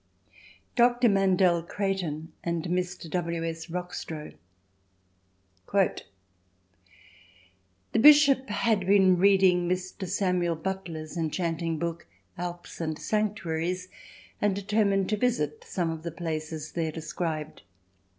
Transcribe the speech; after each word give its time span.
Dr. 0.75 1.07
Mandell 1.07 1.61
Creighton 1.61 2.33
and 2.43 2.63
Mr. 2.65 3.07
W. 3.07 3.45
S. 3.45 3.67
Rockstro 3.67 4.33
"The 5.71 6.03
Bishop 7.99 8.49
had 8.49 8.87
been 8.87 9.17
reading 9.19 9.69
Mr. 9.69 10.07
Samuel 10.07 10.55
Butler's 10.55 11.17
enchanting 11.17 11.77
book 11.77 12.07
Alps 12.35 12.81
and 12.81 12.97
Sanctuaries 12.97 13.89
and 14.41 14.55
determined 14.55 15.07
to 15.09 15.17
visit 15.17 15.63
some 15.67 15.91
of 15.91 16.01
the 16.01 16.11
places 16.11 16.71
there 16.71 16.91
described. 16.91 17.61